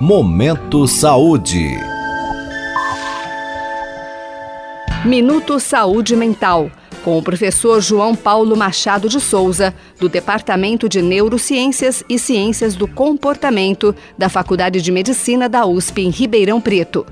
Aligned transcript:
Momento 0.00 0.88
Saúde. 0.88 1.70
Minuto 5.04 5.60
Saúde 5.60 6.16
Mental, 6.16 6.68
com 7.04 7.16
o 7.16 7.22
professor 7.22 7.80
João 7.80 8.16
Paulo 8.16 8.56
Machado 8.56 9.08
de 9.08 9.20
Souza, 9.20 9.72
do 10.00 10.08
Departamento 10.08 10.88
de 10.88 11.00
Neurociências 11.00 12.02
e 12.08 12.18
Ciências 12.18 12.74
do 12.74 12.88
Comportamento 12.88 13.94
da 14.18 14.28
Faculdade 14.28 14.82
de 14.82 14.90
Medicina 14.90 15.48
da 15.48 15.64
USP 15.64 16.02
em 16.02 16.10
Ribeirão 16.10 16.60
Preto. 16.60 17.06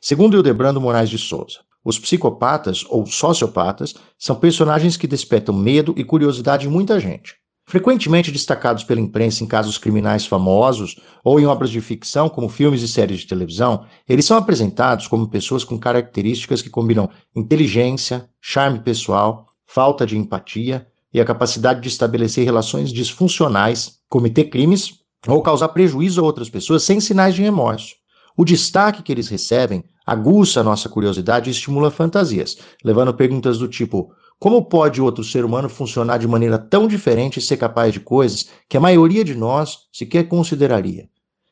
Segundo 0.00 0.36
Hildebrando 0.36 0.80
Moraes 0.80 1.10
de 1.10 1.18
Souza, 1.18 1.58
os 1.84 1.98
psicopatas 1.98 2.84
ou 2.88 3.04
sociopatas 3.06 3.92
são 4.16 4.36
personagens 4.36 4.96
que 4.96 5.08
despertam 5.08 5.52
medo 5.52 5.92
e 5.96 6.04
curiosidade 6.04 6.68
em 6.68 6.70
muita 6.70 7.00
gente. 7.00 7.34
Frequentemente 7.68 8.30
destacados 8.30 8.84
pela 8.84 9.00
imprensa 9.00 9.42
em 9.42 9.46
casos 9.46 9.76
criminais 9.76 10.24
famosos 10.24 11.00
ou 11.24 11.40
em 11.40 11.46
obras 11.46 11.68
de 11.68 11.80
ficção, 11.80 12.28
como 12.28 12.48
filmes 12.48 12.80
e 12.80 12.86
séries 12.86 13.18
de 13.18 13.26
televisão, 13.26 13.84
eles 14.08 14.24
são 14.24 14.36
apresentados 14.36 15.08
como 15.08 15.28
pessoas 15.28 15.64
com 15.64 15.76
características 15.76 16.62
que 16.62 16.70
combinam 16.70 17.10
inteligência, 17.34 18.30
charme 18.40 18.78
pessoal, 18.78 19.48
falta 19.66 20.06
de 20.06 20.16
empatia 20.16 20.86
e 21.12 21.20
a 21.20 21.24
capacidade 21.24 21.80
de 21.80 21.88
estabelecer 21.88 22.44
relações 22.44 22.92
disfuncionais, 22.92 23.98
cometer 24.08 24.44
crimes 24.44 25.00
ou 25.26 25.42
causar 25.42 25.70
prejuízo 25.70 26.20
a 26.20 26.24
outras 26.24 26.48
pessoas 26.48 26.84
sem 26.84 27.00
sinais 27.00 27.34
de 27.34 27.42
remorso. 27.42 27.96
O 28.36 28.44
destaque 28.44 29.02
que 29.02 29.10
eles 29.10 29.26
recebem 29.26 29.82
aguça 30.06 30.60
a 30.60 30.64
nossa 30.64 30.88
curiosidade 30.88 31.50
e 31.50 31.52
estimula 31.52 31.90
fantasias, 31.90 32.58
levando 32.84 33.12
perguntas 33.12 33.58
do 33.58 33.66
tipo: 33.66 34.12
como 34.38 34.64
pode 34.66 35.00
outro 35.00 35.24
ser 35.24 35.44
humano 35.44 35.68
funcionar 35.68 36.18
de 36.18 36.28
maneira 36.28 36.58
tão 36.58 36.86
diferente 36.86 37.38
e 37.38 37.42
ser 37.42 37.56
capaz 37.56 37.92
de 37.92 38.00
coisas 38.00 38.48
que 38.68 38.76
a 38.76 38.80
maioria 38.80 39.24
de 39.24 39.34
nós 39.34 39.78
sequer 39.90 40.28
consideraria? 40.28 41.08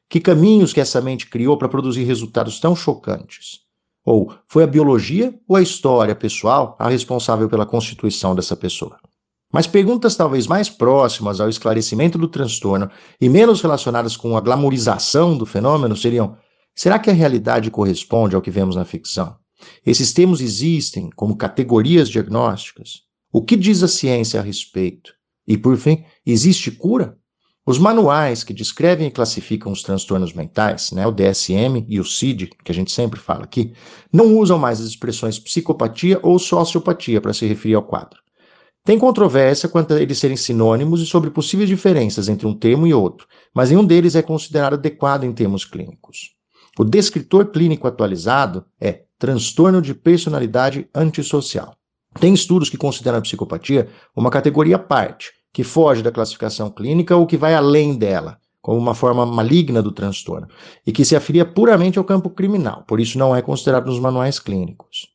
Que 0.08 0.20
caminhos 0.20 0.72
que 0.72 0.80
essa 0.80 1.00
mente 1.00 1.28
criou 1.28 1.56
para 1.56 1.68
produzir 1.68 2.04
resultados 2.04 2.60
tão 2.60 2.76
chocantes? 2.76 3.60
Ou 4.04 4.34
foi 4.46 4.64
a 4.64 4.66
biologia 4.66 5.34
ou 5.48 5.56
a 5.56 5.62
história 5.62 6.14
pessoal 6.14 6.76
a 6.78 6.91
responsável 6.91 7.48
pela 7.48 7.64
constituição 7.64 8.34
dessa 8.34 8.54
pessoa? 8.54 8.98
Mas 9.50 9.66
perguntas 9.66 10.14
talvez 10.14 10.46
mais 10.46 10.69
próximas 10.69 11.41
ao 11.41 11.48
esclarecimento 11.48 12.19
do 12.19 12.28
transtorno 12.28 12.91
e 13.19 13.28
menos 13.28 13.62
relacionadas 13.62 14.16
com 14.16 14.36
a 14.36 14.41
glamorização 14.41 15.38
do 15.38 15.46
fenômeno 15.46 15.96
seriam: 15.96 16.36
Será 16.74 16.98
que 16.98 17.08
a 17.08 17.14
realidade 17.14 17.70
corresponde 17.70 18.36
ao 18.36 18.42
que 18.42 18.50
vemos 18.50 18.76
na 18.76 18.84
ficção? 18.84 19.36
Esses 19.84 20.12
termos 20.12 20.41
existem 20.41 21.10
como 21.10 21.36
categorias 21.36 22.08
diagnósticas? 22.08 23.02
O 23.33 23.42
que 23.42 23.56
diz 23.56 23.83
a 23.83 23.88
ciência 23.88 24.41
a 24.41 24.42
respeito? 24.42 25.12
E, 25.47 25.58
por 25.58 25.77
fim, 25.77 26.05
existe 26.24 26.70
cura? 26.70 27.19
Os 27.66 27.78
manuais 27.78 28.44
que 28.44 28.52
descrevem 28.52 29.06
e 29.06 29.10
classificam 29.10 29.72
os 29.72 29.82
transtornos 29.82 30.34
mentais, 30.34 30.92
né, 30.92 31.06
o 31.06 31.12
DSM 31.12 31.86
e 31.88 31.98
o 31.98 32.05
CID, 32.05 32.50
que 32.62 32.70
a 32.70 32.75
gente 32.75 32.92
sempre 32.92 33.19
fala 33.19 33.44
aqui, 33.44 33.72
não 34.12 34.36
usam 34.36 34.58
mais 34.58 34.80
as 34.80 34.88
expressões 34.88 35.38
psicopatia 35.38 36.20
ou 36.22 36.38
sociopatia 36.38 37.22
para 37.22 37.32
se 37.32 37.47
referir 37.47 37.75
ao 37.75 37.82
quadro. 37.82 38.20
Tem 38.84 38.98
controvérsia 38.98 39.66
quanto 39.66 39.94
a 39.94 40.00
eles 40.02 40.19
serem 40.19 40.36
sinônimos 40.36 41.00
e 41.00 41.06
sobre 41.06 41.30
possíveis 41.30 41.70
diferenças 41.70 42.28
entre 42.28 42.47
um 42.47 42.55
termo 42.55 42.86
e 42.86 42.92
outro, 42.92 43.27
mas 43.55 43.70
nenhum 43.70 43.84
deles 43.84 44.14
é 44.14 44.20
considerado 44.20 44.75
adequado 44.75 45.25
em 45.25 45.32
termos 45.32 45.64
clínicos. 45.64 46.34
O 46.78 46.84
descritor 46.84 47.47
clínico 47.47 47.86
atualizado 47.86 48.66
é 48.78 49.03
transtorno 49.18 49.80
de 49.80 49.94
personalidade 49.94 50.88
antissocial. 50.94 51.74
Tem 52.20 52.32
estudos 52.32 52.70
que 52.70 52.76
consideram 52.76 53.18
a 53.18 53.22
psicopatia 53.22 53.88
uma 54.14 54.30
categoria 54.30 54.76
à 54.76 54.78
parte, 54.78 55.32
que 55.52 55.64
foge 55.64 56.02
da 56.02 56.12
classificação 56.12 56.70
clínica 56.70 57.16
ou 57.16 57.26
que 57.26 57.36
vai 57.36 57.54
além 57.54 57.96
dela, 57.96 58.38
como 58.60 58.78
uma 58.78 58.94
forma 58.94 59.26
maligna 59.26 59.82
do 59.82 59.92
transtorno, 59.92 60.48
e 60.86 60.92
que 60.92 61.04
se 61.04 61.14
afilia 61.14 61.44
puramente 61.44 61.98
ao 61.98 62.04
campo 62.04 62.30
criminal, 62.30 62.84
por 62.86 62.98
isso 62.98 63.18
não 63.18 63.34
é 63.34 63.42
considerado 63.42 63.86
nos 63.86 64.00
manuais 64.00 64.38
clínicos. 64.38 65.08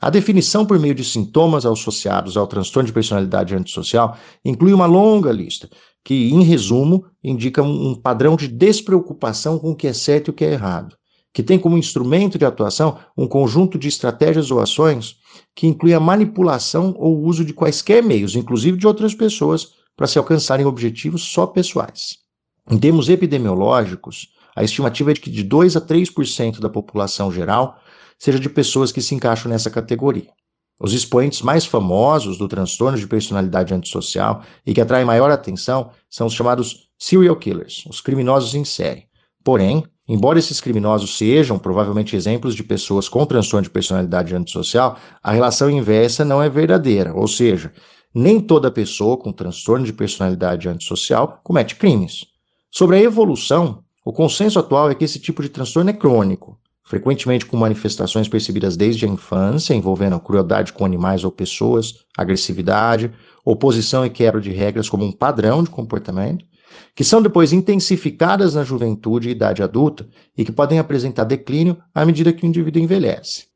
A 0.00 0.08
definição 0.08 0.64
por 0.64 0.78
meio 0.78 0.94
de 0.94 1.04
sintomas 1.04 1.66
associados 1.66 2.36
ao 2.36 2.46
transtorno 2.46 2.86
de 2.86 2.92
personalidade 2.92 3.54
antissocial 3.54 4.16
inclui 4.42 4.72
uma 4.72 4.86
longa 4.86 5.30
lista, 5.30 5.68
que, 6.02 6.30
em 6.30 6.42
resumo, 6.42 7.04
indica 7.22 7.62
um 7.62 7.94
padrão 7.94 8.34
de 8.34 8.48
despreocupação 8.48 9.58
com 9.58 9.72
o 9.72 9.76
que 9.76 9.86
é 9.86 9.92
certo 9.92 10.28
e 10.28 10.30
o 10.30 10.34
que 10.34 10.44
é 10.44 10.52
errado, 10.52 10.96
que 11.32 11.42
tem 11.42 11.58
como 11.58 11.78
instrumento 11.78 12.38
de 12.38 12.44
atuação 12.44 12.98
um 13.16 13.26
conjunto 13.26 13.78
de 13.78 13.88
estratégias 13.88 14.50
ou 14.50 14.60
ações 14.60 15.16
que 15.54 15.66
inclui 15.66 15.94
a 15.94 16.00
manipulação 16.00 16.94
ou 16.98 17.22
uso 17.22 17.44
de 17.44 17.52
quaisquer 17.52 18.02
meios, 18.02 18.34
inclusive 18.34 18.76
de 18.76 18.86
outras 18.86 19.14
pessoas, 19.14 19.74
para 19.96 20.06
se 20.06 20.18
alcançarem 20.18 20.66
objetivos 20.66 21.22
só 21.22 21.46
pessoais. 21.46 22.18
Em 22.70 22.78
termos 22.78 23.08
epidemiológicos, 23.08 24.28
a 24.54 24.64
estimativa 24.64 25.10
é 25.10 25.14
de 25.14 25.20
que 25.20 25.30
de 25.30 25.42
2 25.42 25.76
a 25.76 25.80
3% 25.80 26.60
da 26.60 26.68
população 26.68 27.30
geral 27.30 27.78
seja 28.18 28.38
de 28.38 28.48
pessoas 28.48 28.92
que 28.92 29.00
se 29.00 29.14
encaixam 29.14 29.50
nessa 29.50 29.70
categoria. 29.70 30.30
Os 30.78 30.94
expoentes 30.94 31.42
mais 31.42 31.66
famosos 31.66 32.38
do 32.38 32.48
transtorno 32.48 32.98
de 32.98 33.06
personalidade 33.06 33.74
antissocial 33.74 34.42
e 34.66 34.72
que 34.72 34.80
atraem 34.80 35.04
maior 35.04 35.30
atenção 35.30 35.90
são 36.08 36.26
os 36.26 36.32
chamados 36.32 36.88
serial 36.98 37.36
killers, 37.36 37.84
os 37.86 38.00
criminosos 38.00 38.54
em 38.54 38.64
série. 38.64 39.06
Porém, 39.44 39.84
embora 40.12 40.40
esses 40.40 40.60
criminosos 40.60 41.16
sejam 41.16 41.56
provavelmente 41.56 42.16
exemplos 42.16 42.56
de 42.56 42.64
pessoas 42.64 43.08
com 43.08 43.24
transtorno 43.24 43.62
de 43.62 43.70
personalidade 43.70 44.34
antissocial, 44.34 44.98
a 45.22 45.30
relação 45.30 45.70
inversa 45.70 46.24
não 46.24 46.42
é 46.42 46.48
verdadeira, 46.48 47.14
ou 47.14 47.28
seja, 47.28 47.72
nem 48.12 48.40
toda 48.40 48.72
pessoa 48.72 49.16
com 49.16 49.32
transtorno 49.32 49.86
de 49.86 49.92
personalidade 49.92 50.68
antissocial 50.68 51.40
comete 51.44 51.76
crimes. 51.76 52.26
Sobre 52.72 52.96
a 52.96 53.00
evolução, 53.00 53.84
o 54.04 54.12
consenso 54.12 54.58
atual 54.58 54.90
é 54.90 54.96
que 54.96 55.04
esse 55.04 55.20
tipo 55.20 55.42
de 55.42 55.48
transtorno 55.48 55.90
é 55.90 55.92
crônico, 55.92 56.58
frequentemente 56.82 57.46
com 57.46 57.56
manifestações 57.56 58.28
percebidas 58.28 58.76
desde 58.76 59.06
a 59.06 59.08
infância, 59.08 59.74
envolvendo 59.74 60.18
crueldade 60.18 60.72
com 60.72 60.84
animais 60.84 61.22
ou 61.22 61.30
pessoas, 61.30 61.94
agressividade, 62.18 63.12
oposição 63.44 64.04
e 64.04 64.10
quebra 64.10 64.40
de 64.40 64.50
regras 64.50 64.88
como 64.88 65.04
um 65.04 65.12
padrão 65.12 65.62
de 65.62 65.70
comportamento, 65.70 66.44
que 66.94 67.04
são 67.04 67.22
depois 67.22 67.52
intensificadas 67.52 68.54
na 68.54 68.64
juventude 68.64 69.28
e 69.28 69.32
idade 69.32 69.62
adulta 69.62 70.08
e 70.36 70.44
que 70.44 70.52
podem 70.52 70.78
apresentar 70.78 71.24
declínio 71.24 71.78
à 71.94 72.04
medida 72.04 72.32
que 72.32 72.44
o 72.44 72.46
indivíduo 72.46 72.82
envelhece. 72.82 73.46